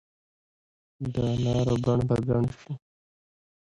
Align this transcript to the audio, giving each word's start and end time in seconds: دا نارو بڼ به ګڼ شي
دا 1.13 1.27
نارو 1.43 1.75
بڼ 1.83 1.99
به 2.07 2.15
ګڼ 2.27 2.43
شي 2.59 2.71